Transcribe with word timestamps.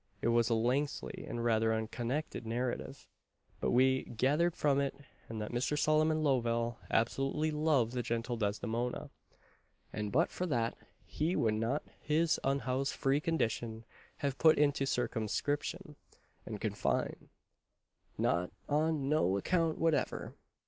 It 0.19 0.29
was 0.29 0.49
a 0.49 0.55
lengthy, 0.55 1.25
and 1.27 1.43
rather 1.45 1.71
unconnected 1.71 2.43
narrative, 2.43 3.07
but 3.59 3.69
we 3.69 4.05
gathered 4.05 4.55
from 4.55 4.81
it 4.81 4.95
that 5.29 5.51
Mr. 5.51 5.77
Solomon 5.77 6.23
Lovell 6.23 6.79
absolutely 6.89 7.51
loved 7.51 7.91
the 7.93 8.01
gentle 8.01 8.35
Desdemona; 8.35 9.11
and 9.93 10.11
but 10.11 10.31
for 10.31 10.47
that, 10.47 10.75
"he 11.05 11.35
would 11.35 11.53
not 11.53 11.83
his 11.99 12.39
unhoused 12.43 12.93
free 12.95 13.19
condition 13.19 13.85
have 14.17 14.39
put 14.39 14.57
into 14.57 14.87
circumscription 14.87 15.95
and 16.47 16.59
confine," 16.59 17.29
"not 18.17 18.49
on 18.67 19.07
no 19.07 19.37
account 19.37 19.77
whatever." 19.77 20.33